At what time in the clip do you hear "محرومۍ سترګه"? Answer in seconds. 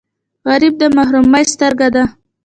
0.97-1.87